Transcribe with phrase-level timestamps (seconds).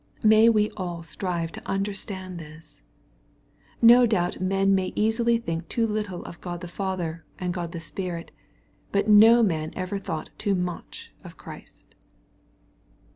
[0.23, 2.81] May we all strive to understand this.
[3.83, 7.79] No doubt men may easily think too little of God the Father, and Grod the
[7.79, 8.31] Spirit,
[8.91, 11.93] but no man ever thought too much of Christ.